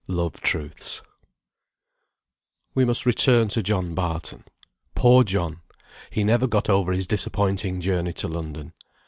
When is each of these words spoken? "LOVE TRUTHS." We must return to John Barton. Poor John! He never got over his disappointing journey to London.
"LOVE 0.07 0.41
TRUTHS." 0.41 1.03
We 2.73 2.85
must 2.85 3.05
return 3.05 3.49
to 3.49 3.61
John 3.61 3.93
Barton. 3.93 4.45
Poor 4.95 5.23
John! 5.23 5.61
He 6.09 6.23
never 6.23 6.47
got 6.47 6.71
over 6.71 6.91
his 6.91 7.05
disappointing 7.05 7.81
journey 7.81 8.13
to 8.13 8.27
London. 8.27 8.73